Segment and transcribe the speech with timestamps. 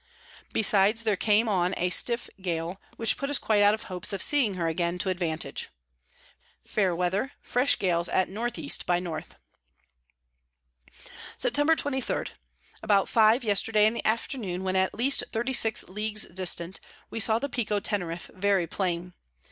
[0.51, 4.23] Besides, there came on a stiff Gale, which put us quite out of hopes of
[4.23, 5.69] seeing her again to advantage.
[6.65, 9.23] Fair Weather, fresh Gales at N E by N.
[11.37, 11.77] Sept.
[11.77, 12.25] 23.
[12.81, 16.79] About five yesterday in the afternoon, when at least 36 Leagues distant,
[17.11, 19.13] we saw the Pico Teneriff very plain.